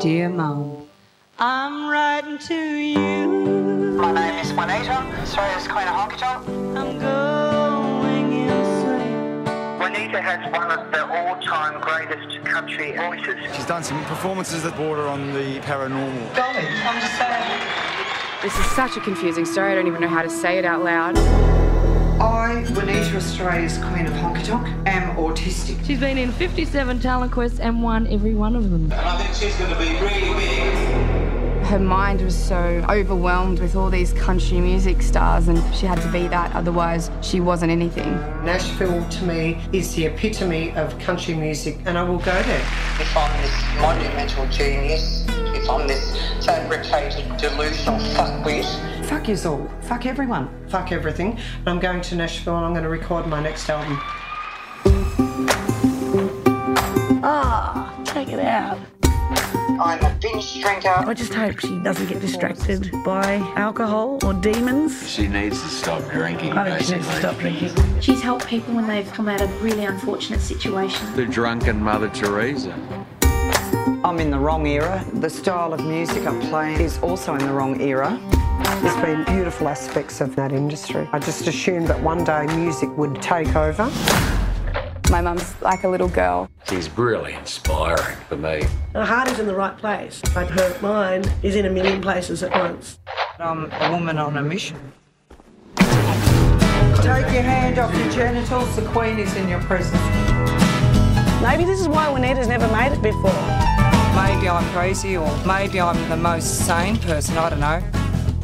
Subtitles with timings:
[0.00, 0.86] Dear Mum,
[1.38, 3.96] I'm writing to you.
[3.96, 6.46] My name is Juanita, Australia's Queen of Honky Tonk.
[6.76, 9.44] I'm going insane.
[9.78, 13.36] Juanita has one of the all-time greatest country voices.
[13.56, 16.36] She's done some performances that border on the paranormal.
[16.36, 17.60] Golly, I'm just saying.
[18.42, 19.72] This is such a confusing story.
[19.72, 21.16] I don't even know how to say it out loud.
[22.20, 25.84] I, Juanita Australia's Queen of Honky Tonk, am autistic.
[25.84, 28.84] She's been in 57 talent quests and won every one of them.
[28.84, 31.66] And I think she's going to be really big.
[31.66, 36.10] Her mind was so overwhelmed with all these country music stars, and she had to
[36.10, 38.12] be that, otherwise, she wasn't anything.
[38.44, 42.66] Nashville to me is the epitome of country music, and I will go there.
[42.98, 49.70] If I'm this monumental genius, if I'm this fabricated, delusional fuckwit, Fuck yous all.
[49.82, 50.48] Fuck everyone.
[50.68, 51.38] Fuck everything.
[51.58, 53.98] And I'm going to Nashville and I'm going to record my next album.
[57.22, 58.78] Ah, take it out.
[59.78, 60.88] I'm a binge drinker.
[60.88, 65.08] I just hope she doesn't get distracted by alcohol or demons.
[65.08, 68.00] She needs to stop drinking, I think she needs to stop drinking.
[68.00, 71.14] She's helped people when they've come out of really unfortunate situations.
[71.14, 72.74] The drunken Mother Teresa.
[74.04, 75.04] I'm in the wrong era.
[75.14, 78.18] The style of music I play is also in the wrong era.
[78.82, 81.08] There's been beautiful aspects of that industry.
[81.10, 83.90] I just assumed that one day music would take over.
[85.10, 86.50] My mum's like a little girl.
[86.68, 88.64] She's really inspiring for me.
[88.92, 92.42] Her heart is in the right place, but her mind is in a million places
[92.42, 92.98] at once.
[93.38, 94.92] I'm a woman on a mission.
[95.76, 98.76] Take your hand off your genitals.
[98.76, 100.02] The Queen is in your presence.
[101.40, 103.32] Maybe this is why Juanita's never made it before.
[104.14, 107.38] Maybe I'm crazy or maybe I'm the most sane person.
[107.38, 107.82] I don't know.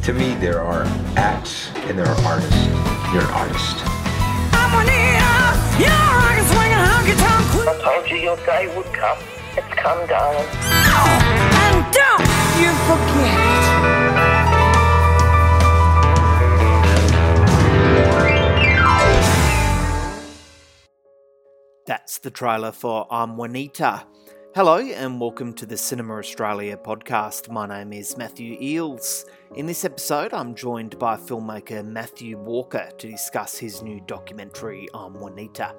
[0.03, 0.83] To me, there are
[1.15, 2.65] acts and there are artists.
[3.13, 3.77] You're an artist.
[7.65, 9.17] I told you your day would come.
[9.55, 10.45] It's come, darling.
[11.63, 12.27] And don't
[12.59, 13.39] you forget.
[21.87, 24.05] That's the trailer for I'm Juanita.
[24.55, 27.49] Hello, and welcome to the Cinema Australia podcast.
[27.49, 29.25] My name is Matthew Eeles.
[29.55, 35.13] In this episode, I'm joined by filmmaker Matthew Walker to discuss his new documentary, I'm
[35.13, 35.75] Juanita.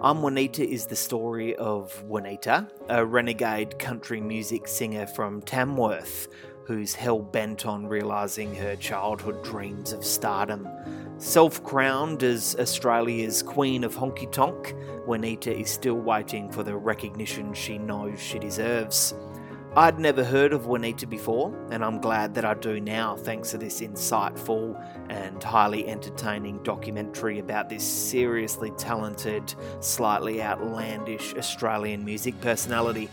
[0.00, 6.28] I'm Juanita is the story of Juanita, a renegade country music singer from Tamworth
[6.66, 10.66] who's hell bent on realising her childhood dreams of stardom.
[11.18, 14.74] Self crowned as Australia's Queen of Honky Tonk,
[15.06, 19.14] Juanita is still waiting for the recognition she knows she deserves.
[19.78, 23.58] I'd never heard of Juanita before, and I'm glad that I do now thanks to
[23.58, 33.10] this insightful and highly entertaining documentary about this seriously talented, slightly outlandish Australian music personality.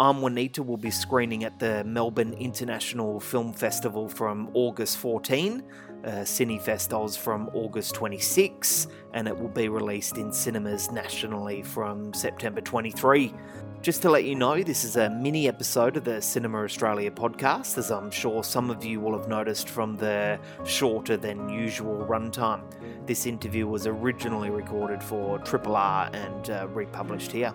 [0.00, 5.62] I'm Juanita will be screening at the Melbourne International Film Festival from August 14,
[6.02, 12.14] uh, Cinefest Oz from August 26, and it will be released in cinemas nationally from
[12.14, 13.34] September 23.
[13.82, 17.78] Just to let you know, this is a mini episode of the Cinema Australia podcast,
[17.78, 22.60] as I'm sure some of you will have noticed from the shorter than usual runtime.
[23.06, 27.54] This interview was originally recorded for Triple R and uh, republished here.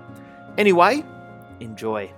[0.57, 1.03] Anyway,
[1.59, 2.11] enjoy.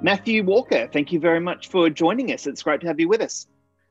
[0.00, 2.46] Matthew Walker, thank you very much for joining us.
[2.46, 3.46] It's great to have you with us.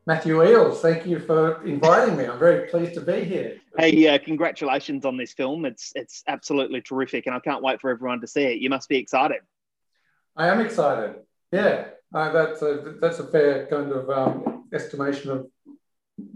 [0.06, 2.26] Matthew Eeles, thank you for inviting me.
[2.26, 3.58] I'm very pleased to be here.
[3.78, 5.66] Hey, uh, congratulations on this film.
[5.66, 8.60] It's it's absolutely terrific, and I can't wait for everyone to see it.
[8.60, 9.42] You must be excited.
[10.36, 11.16] I am excited.
[11.52, 15.48] Yeah, uh, that's a that's a fair kind of um, estimation of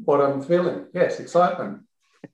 [0.06, 0.86] what I'm feeling.
[0.94, 1.82] Yes, excitement.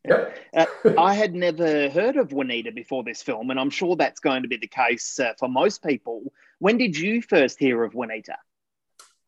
[0.05, 0.37] Yep.
[0.55, 0.65] uh,
[0.99, 4.47] I had never heard of Juanita before this film, and I'm sure that's going to
[4.47, 6.31] be the case uh, for most people.
[6.59, 8.37] When did you first hear of Juanita?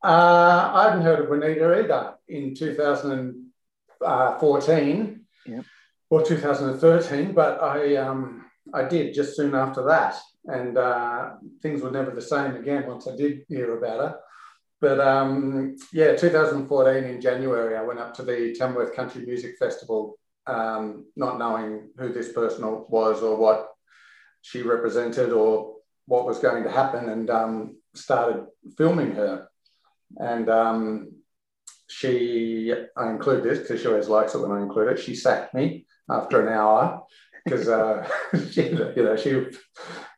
[0.03, 5.66] Uh, I hadn't heard of Juanita either in 2014 Yep.
[6.09, 11.91] or 2013, but I um, I did just soon after that, and uh, things were
[11.91, 14.20] never the same again once I did hear about her.
[14.79, 20.17] But um, yeah, 2014 in January, I went up to the Tamworth Country Music Festival,
[20.47, 23.70] um, not knowing who this person was or what
[24.41, 25.75] she represented or
[26.08, 29.47] what was going to happen, and um, started filming her.
[30.17, 31.11] And um,
[31.87, 34.99] she, I include this because she always likes it when I include it.
[34.99, 37.03] She sacked me after an hour
[37.43, 38.08] because uh,
[38.52, 39.46] she, you know, she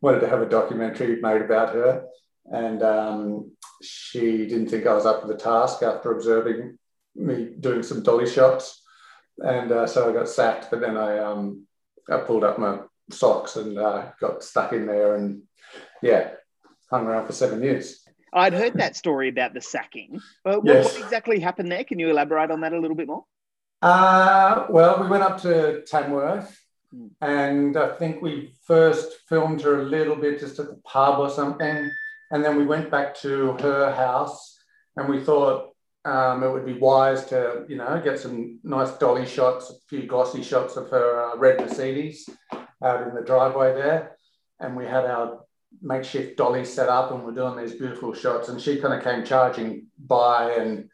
[0.01, 2.05] wanted to have a documentary made about her,
[2.45, 3.51] and um,
[3.81, 6.77] she didn't think I was up to the task after observing
[7.15, 8.81] me doing some dolly shots,
[9.39, 10.69] and uh, so I got sacked.
[10.69, 11.65] But then I, um,
[12.09, 12.79] I pulled up my
[13.11, 15.43] socks and uh, got stuck in there, and
[16.01, 16.31] yeah,
[16.89, 18.02] hung around for seven years.
[18.33, 20.19] I'd heard that story about the sacking.
[20.45, 20.85] Uh, what, Yes.
[20.85, 21.83] what exactly happened there?
[21.83, 23.25] Can you elaborate on that a little bit more?
[23.81, 26.59] Uh, well, we went up to Tamworth,
[26.91, 27.07] Hmm.
[27.21, 31.29] and I think we first filmed her a little bit just at the pub or
[31.29, 31.89] something,
[32.31, 34.57] and then we went back to her house,
[34.95, 35.69] and we thought
[36.05, 40.05] um, it would be wise to, you know, get some nice dolly shots, a few
[40.05, 42.29] glossy shots of her uh, red Mercedes
[42.83, 44.17] out in the driveway there,
[44.59, 45.42] and we had our
[45.81, 49.25] makeshift dolly set up, and we're doing these beautiful shots, and she kind of came
[49.25, 50.89] charging by and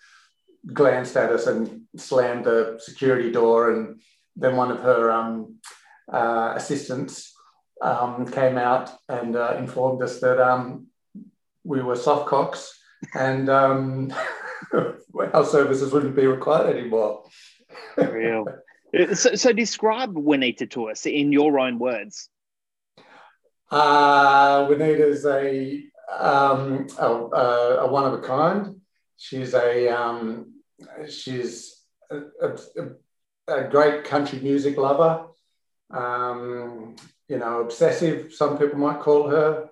[0.74, 4.00] glanced at us and slammed the security door and
[4.36, 5.56] then one of her um,
[6.12, 7.34] uh, assistants
[7.82, 10.88] um, came out and uh, informed us that um,
[11.64, 12.78] we were soft cocks
[13.16, 14.14] and um,
[15.34, 17.24] our services wouldn't be required anymore.
[17.98, 18.46] Real.
[18.92, 22.28] Uh, So, so describe Juanita to us in your own words.
[23.72, 25.84] Uh, Juanita's a,
[26.18, 28.82] um, a, a, a one of a kind.
[29.18, 30.54] She's a um,
[31.08, 35.28] she's a, a, a great country music lover.
[35.92, 36.96] Um,
[37.28, 38.34] you know, obsessive.
[38.34, 39.70] Some people might call her.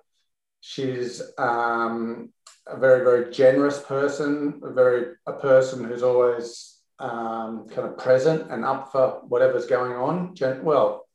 [0.60, 2.32] She's um,
[2.66, 4.60] a very very generous person.
[4.62, 9.92] A very a person who's always um, kind of present and up for whatever's going
[9.92, 10.34] on.
[10.34, 11.07] Gen- well,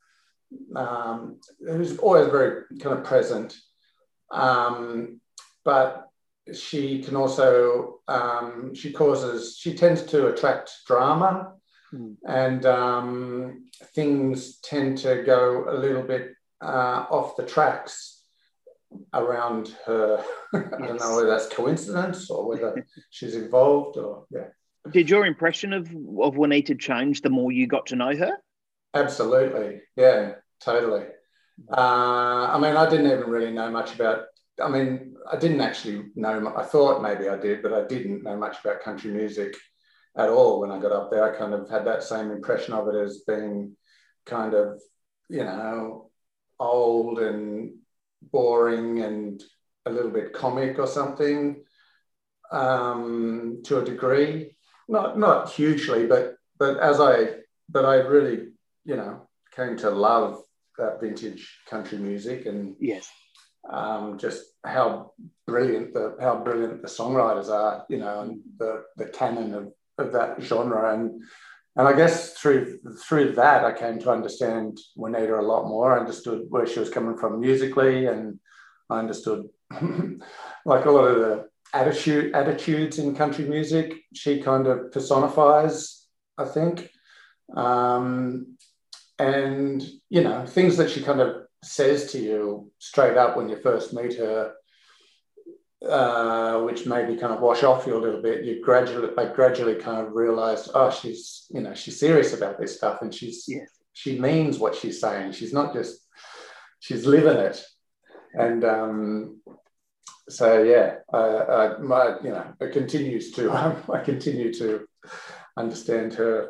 [0.75, 3.55] um, who's always very kind of present.
[4.31, 5.19] Um,
[5.63, 6.07] but
[6.53, 11.53] she can also, um, she causes, she tends to attract drama
[11.93, 12.15] Mm.
[12.27, 18.23] and um, things tend to go a little bit uh, off the tracks
[19.13, 20.23] around her.
[20.53, 24.47] I don't know whether that's coincidence or whether she's involved or, yeah.
[24.91, 25.87] Did your impression of,
[26.21, 28.37] of Juanita change the more you got to know her?
[28.93, 29.81] Absolutely.
[29.95, 30.33] Yeah,
[30.63, 31.05] totally.
[31.71, 34.25] Uh, I mean, I didn't even really know much about,
[34.61, 38.37] I mean, I didn't actually know, I thought maybe I did, but I didn't know
[38.37, 39.55] much about country music
[40.17, 41.23] at all when I got up there.
[41.23, 43.75] I kind of had that same impression of it as being
[44.25, 44.81] kind of,
[45.29, 46.11] you know,
[46.59, 47.75] old and
[48.21, 49.43] boring and
[49.85, 51.63] a little bit comic or something
[52.51, 54.55] um, to a degree.
[54.87, 57.37] Not not hugely, but but as I
[57.69, 58.49] but I really
[58.85, 60.42] you know came to love
[60.77, 63.09] that vintage country music and yes,
[63.69, 65.11] um, just how
[65.47, 70.13] brilliant the how brilliant the songwriters are, you know, and the the canon of, of
[70.13, 71.21] that genre and.
[71.75, 75.91] And I guess through through that, I came to understand Juanita a lot more.
[75.91, 78.39] I understood where she was coming from musically, and
[78.91, 83.93] I understood like a lot of the attitude attitudes in country music.
[84.13, 86.05] She kind of personifies,
[86.37, 86.89] I think,
[87.55, 88.52] um,
[89.23, 91.29] and you know things that she kind of
[91.63, 94.53] says to you straight up when you first meet her,
[95.87, 98.43] uh, which maybe kind of wash off you a little bit.
[98.43, 102.75] You gradually, I gradually kind of realized, oh, she's you know she's serious about this
[102.77, 103.49] stuff, and she's
[103.93, 105.31] she means what she's saying.
[105.31, 105.99] She's not just
[106.79, 107.63] she's living it,
[108.33, 109.41] and um,
[110.29, 113.51] so yeah, I, I, my you know it continues to
[113.93, 114.85] I continue to
[115.55, 116.49] understand her.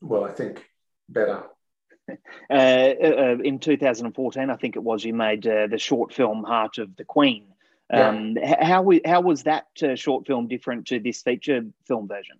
[0.00, 0.64] Well, I think
[1.08, 1.44] better.
[2.50, 6.76] Uh, uh, in 2014, I think it was, you made uh, the short film Heart
[6.78, 7.46] of the Queen.
[7.90, 12.36] Um, how, how was that uh, short film different to this feature film version?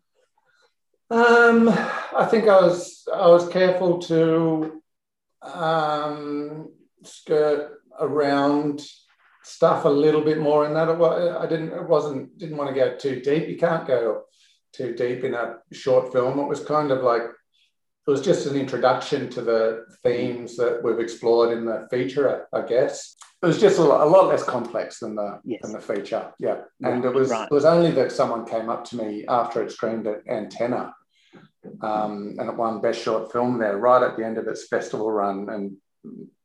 [1.11, 4.83] Um, I think I was I was careful to
[5.43, 6.71] um,
[7.05, 8.83] skirt around
[9.43, 10.89] stuff a little bit more in that.
[10.89, 13.47] It I didn't it wasn't didn't want to go too deep.
[13.47, 14.23] You can't go
[14.73, 16.39] too deep in a short film.
[16.39, 17.25] It was kind of like
[18.07, 22.59] it was just an introduction to the themes that we've explored in the feature, I
[22.59, 23.17] I guess.
[23.43, 26.63] It was just a lot, a lot less complex than the than the feature, yeah.
[26.83, 27.49] And it was right.
[27.51, 30.95] it was only that someone came up to me after it screened at Antenna,
[31.81, 35.11] um, and it won Best Short Film there, right at the end of its festival
[35.11, 35.49] run.
[35.49, 35.77] And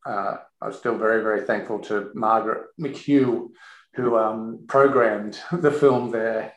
[0.05, 3.47] uh, I was still very very thankful to Margaret McHugh,
[3.95, 6.53] who um, programmed the film there,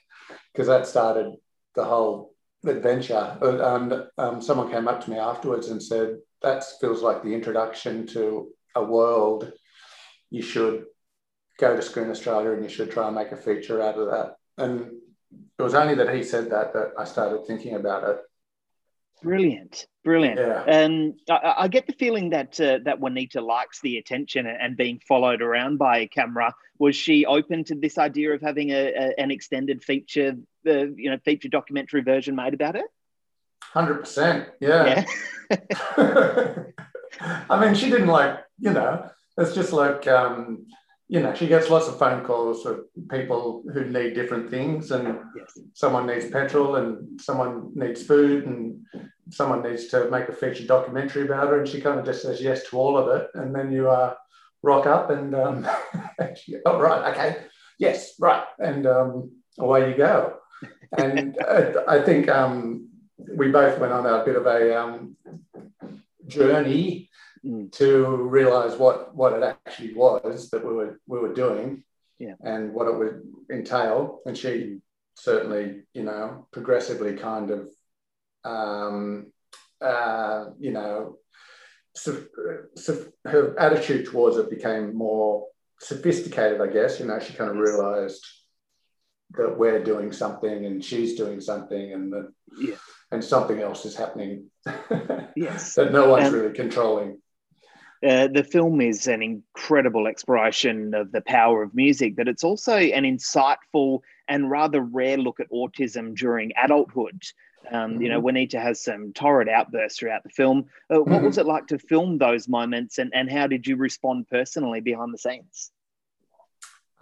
[0.53, 1.33] because that started
[1.75, 2.30] the whole
[2.65, 3.39] adventure.
[3.41, 8.07] And um, someone came up to me afterwards and said, "That feels like the introduction
[8.09, 9.53] to a world.
[10.31, 10.85] You should
[11.59, 14.37] go to Screen Australia and you should try and make a feature out of that."
[14.59, 14.93] And
[15.59, 18.19] it was only that he said that that I started thinking about it.
[19.23, 20.39] Brilliant, brilliant.
[20.39, 20.63] Yeah.
[20.63, 25.01] Um, I, I get the feeling that uh, that Juanita likes the attention and being
[25.07, 26.55] followed around by a camera.
[26.79, 30.37] Was she open to this idea of having a, a an extended feature,
[30.67, 32.87] uh, you know, feature documentary version made about it?
[33.63, 35.05] Hundred percent, yeah.
[37.51, 40.67] I mean, she didn't like, you know, it's just like, um,
[41.09, 45.19] you know, she gets lots of phone calls of people who need different things, and
[45.37, 45.59] yes.
[45.75, 48.85] someone needs petrol, and someone needs food, and
[49.31, 52.41] someone needs to make a feature documentary about her, and she kind of just says
[52.41, 54.15] yes to all of it, and then you uh,
[54.63, 55.67] rock up and um,
[56.67, 57.37] oh right, okay,
[57.79, 60.37] yes, right, and um, away you go.
[60.97, 62.89] And I, I think um,
[63.37, 65.17] we both went on a bit of a um,
[66.27, 67.09] journey
[67.43, 67.73] Mm.
[67.73, 71.85] to realize what what it actually was that we were we were doing
[72.19, 72.35] Yeah.
[72.45, 74.21] and what it would entail.
[74.27, 74.81] And she
[75.15, 77.71] certainly, you know, progressively kind of,
[78.45, 79.33] um,
[79.81, 81.17] uh, you know,
[81.95, 82.23] so,
[82.77, 85.47] so her attitude towards it became more
[85.81, 87.01] sophisticated, I guess.
[87.01, 88.23] You know, she kind of realized
[89.37, 92.77] that we're doing something and she's doing something and that Yeah.
[93.13, 94.51] and something else is happening
[95.37, 95.75] Yes.
[95.75, 97.21] that no one's Um, really controlling.
[98.03, 102.77] Uh, the film is an incredible exploration of the power of music, but it's also
[102.77, 107.23] an insightful and rather rare look at autism during adulthood.
[107.71, 110.65] Um, You know, Juanita has some torrid outbursts throughout the film.
[110.89, 114.29] Uh, what was it like to film those moments, and, and how did you respond
[114.31, 115.71] personally behind the scenes?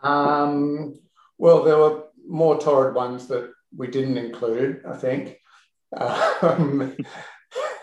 [0.03, 0.99] Um,
[1.39, 5.39] well, there were more torrid ones that we didn't include, I think.
[5.97, 6.97] Um,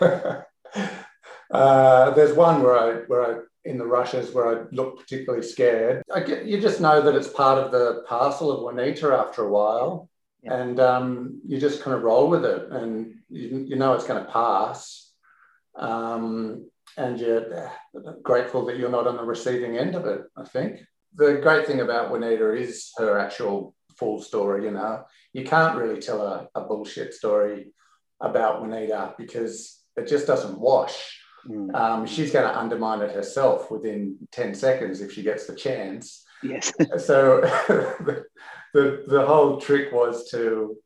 [0.00, 0.42] uh,
[2.10, 6.02] there's one where I, where I, in the rushes, where I look particularly scared.
[6.12, 9.50] I get, you just know that it's part of the parcel of Juanita after a
[9.50, 10.08] while,
[10.44, 14.24] and um, you just kind of roll with it, and you, you know it's going
[14.24, 15.10] to pass.
[15.74, 17.70] Um, and you're
[18.22, 20.80] grateful that you're not on the receiving end of it, I think
[21.16, 24.64] the great thing about Juanita is her actual full story.
[24.64, 27.72] You know, you can't really tell a, a bullshit story
[28.20, 31.20] about Juanita because it just doesn't wash.
[31.74, 36.24] Um, she's going to undermine it herself within 10 seconds if she gets the chance.
[36.42, 36.72] Yes.
[36.98, 38.24] so the,
[38.74, 40.76] the, the whole trick was to,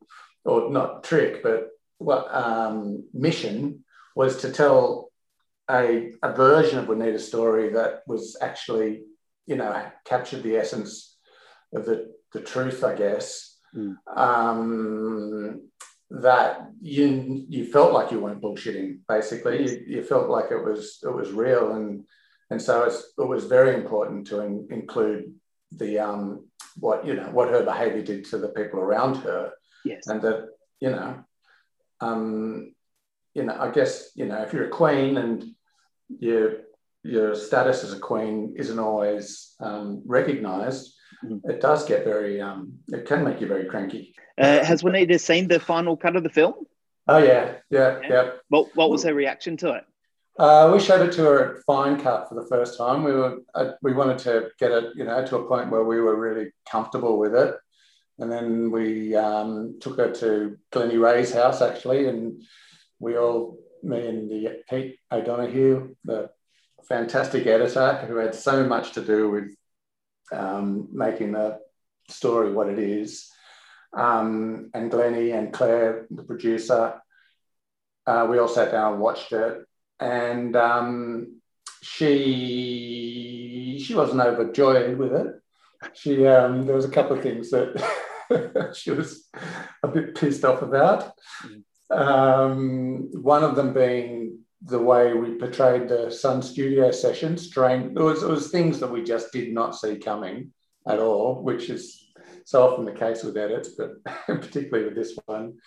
[0.45, 3.83] or not trick, but what um, mission
[4.15, 5.11] was to tell
[5.67, 9.01] a, a version of Juanita's story that was actually
[9.51, 11.10] you know, captured the essence
[11.73, 13.57] of the, the truth, I guess.
[13.75, 13.95] Mm.
[14.15, 15.61] Um,
[16.11, 18.99] that you you felt like you weren't bullshitting.
[19.07, 22.03] Basically, you, you, felt like it was it was real, and
[22.49, 25.33] and so it's, it was very important to in, include
[25.71, 29.51] the um, what you know what her behaviour did to the people around her.
[29.85, 30.49] Yes, and that
[30.81, 31.23] you know,
[32.01, 32.73] um,
[33.33, 35.45] you know, I guess you know if you're a queen and
[36.09, 36.59] you
[37.03, 41.41] your status as a queen isn't always um, recognized, mm.
[41.49, 44.13] it does get very, um, it can make you very cranky.
[44.37, 46.55] Uh, has Juanita seen the final cut of the film?
[47.07, 48.09] Oh, yeah, yeah, yeah.
[48.09, 48.29] yeah.
[48.49, 49.85] What, what was her reaction to it?
[50.39, 53.03] Uh, we showed it to her at fine cut for the first time.
[53.03, 55.99] We were uh, we wanted to get it, you know, to a point where we
[55.99, 57.55] were really comfortable with it,
[58.17, 62.41] and then we um, took her to Glennie Ray's house actually, and
[62.97, 66.29] we all, me and the Pete O'Donoghue, the
[66.87, 69.55] fantastic editor who had so much to do with
[70.31, 71.59] um, making the
[72.09, 73.29] story what it is.
[73.93, 77.01] Um, and Glennie and Claire, the producer,
[78.07, 79.65] uh, we all sat down and watched it.
[79.99, 81.41] And um,
[81.81, 85.35] she she wasn't overjoyed with it.
[85.93, 89.27] She um, there was a couple of things that she was
[89.83, 91.11] a bit pissed off about.
[91.89, 97.45] Um, one of them being the way we portrayed the Sun Studio sessions.
[97.55, 100.51] It was, it was things that we just did not see coming
[100.87, 102.11] at all, which is
[102.45, 105.57] so often the case with edits, but particularly with this one.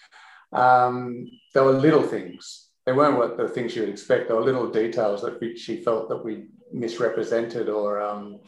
[0.53, 2.69] Um, there were little things.
[2.87, 4.29] They weren't what the things you would expect.
[4.29, 8.41] There were little details that we, she felt that we misrepresented or um,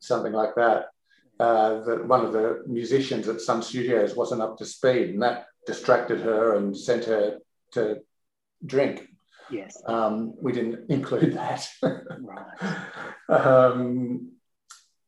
[0.00, 0.86] something like that.
[1.40, 5.46] Uh, that one of the musicians at Sun Studios wasn't up to speed, and that
[5.66, 7.38] distracted her and sent her
[7.72, 7.98] to
[8.64, 9.08] drink.
[9.50, 9.80] Yes.
[9.86, 11.68] Um, we didn't include that.
[11.82, 12.76] right.
[13.28, 14.32] Um,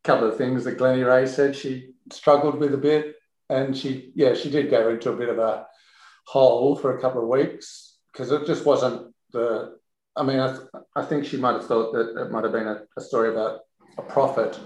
[0.05, 3.17] couple of things that Glennie Ray said she struggled with a bit,
[3.49, 5.67] and she, yeah, she did go into a bit of a
[6.27, 9.77] hole for a couple of weeks because it just wasn't the.
[10.17, 12.69] I mean, I, th- I think she might have thought that it might have been
[12.69, 13.61] a, a story about
[13.99, 14.59] a prophet,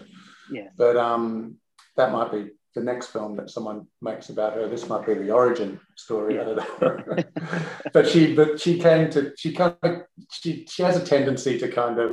[0.52, 0.68] yeah.
[0.76, 1.56] but um,
[1.96, 4.68] that might be the next film that someone makes about her.
[4.68, 6.36] This might be the origin story.
[6.36, 6.42] Yeah.
[6.42, 7.16] I don't know.
[7.92, 9.32] but she, but she came to.
[9.36, 10.02] She kind of.
[10.30, 12.12] She she has a tendency to kind of,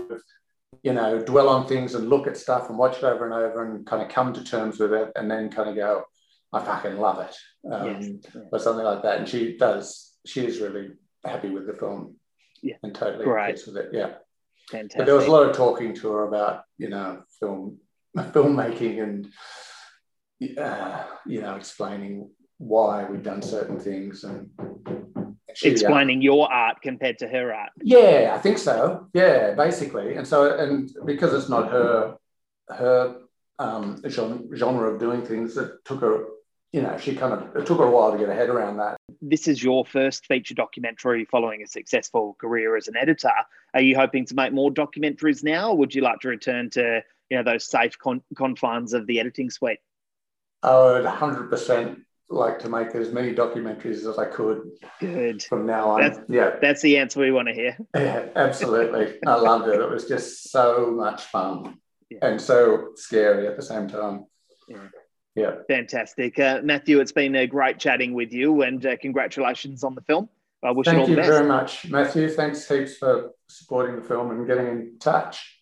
[0.84, 3.66] you know, dwell on things and look at stuff and watch it over and over
[3.66, 6.04] and kind of come to terms with it and then kind of go,
[6.52, 7.36] I fucking love it,
[7.72, 8.10] um, Yes.
[8.52, 9.20] or something like that.
[9.20, 10.14] And she does.
[10.26, 10.90] She is really
[11.24, 12.16] happy with the film.
[12.64, 12.76] Yeah.
[12.82, 13.90] And totally pleased with it.
[13.94, 14.14] Yeah.
[14.72, 14.98] Fantastic.
[14.98, 17.78] But there was a lot of talking to her about, you know, film
[18.18, 19.28] filmmaking and
[20.58, 24.50] uh, you know explaining why we've done certain things and
[25.54, 27.72] she, explaining your art compared to her art.
[27.82, 29.08] Yeah, I think so.
[29.14, 32.18] Yeah, basically, and so and because it's not her
[32.70, 33.22] her
[33.60, 36.26] um, genre of doing things, it took her.
[36.74, 38.78] You know, she kind of it took her a while to get her head around
[38.78, 38.98] that.
[39.22, 43.32] This is your first feature documentary following a successful career as an editor.
[43.74, 47.02] Are you hoping to make more documentaries now, or would you like to return to
[47.30, 49.80] you know those safe con- confines of the editing suite?
[50.66, 54.72] I would 100% like to make as many documentaries as I could.
[55.00, 55.44] Good.
[55.44, 56.02] From now on.
[56.02, 56.56] That's, yeah.
[56.60, 57.78] That's the answer we want to hear.
[57.96, 59.20] Yeah, absolutely.
[59.28, 59.80] I loved it.
[59.80, 61.78] It was just so much fun
[62.10, 62.20] yeah.
[62.24, 64.26] and so scary at the same time.
[64.68, 64.88] Yeah.
[65.36, 65.52] Yeah.
[65.68, 66.40] Fantastic.
[66.40, 70.30] Uh, Matthew, it's been a great chatting with you and uh, congratulations on the film.
[70.64, 71.30] I wish Thank you all the best.
[71.30, 72.28] very much, Matthew.
[72.28, 75.55] Thanks heaps for supporting the film and getting in touch.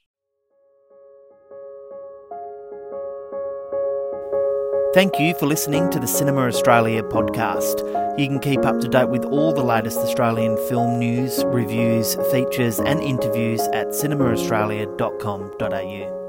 [4.94, 7.80] Thank you for listening to the Cinema Australia podcast.
[8.20, 12.80] You can keep up to date with all the latest Australian film news, reviews, features,
[12.80, 16.23] and interviews at cinemaaustralia.com.au.